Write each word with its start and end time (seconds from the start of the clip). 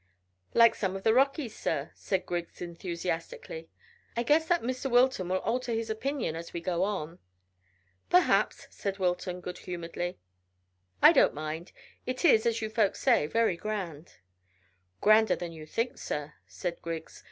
"Like 0.55 0.73
some 0.73 0.95
of 0.95 1.03
the 1.03 1.13
Rockies, 1.13 1.55
sir," 1.55 1.91
cried 1.99 2.25
Griggs 2.25 2.59
enthusiastically. 2.59 3.69
"I 4.17 4.23
guess 4.23 4.47
that 4.47 4.63
Mr 4.63 4.89
Wilton 4.89 5.29
will 5.29 5.37
alter 5.41 5.73
his 5.73 5.91
opinion 5.91 6.35
as 6.35 6.53
we 6.53 6.59
go 6.59 6.81
on." 6.81 7.19
"Perhaps," 8.09 8.65
said 8.71 8.97
Wilton 8.97 9.41
good 9.41 9.59
humouredly. 9.59 10.17
"I 11.03 11.11
don't 11.13 11.35
mind. 11.35 11.71
It 12.07 12.25
is, 12.25 12.47
as 12.47 12.63
you 12.63 12.69
folks 12.71 12.99
say, 12.99 13.27
very 13.27 13.55
grand." 13.55 14.15
"Grander 15.01 15.35
than 15.35 15.51
you 15.51 15.67
think, 15.67 15.99
sir," 15.99 16.33
said 16.47 16.81
Griggs. 16.81 17.19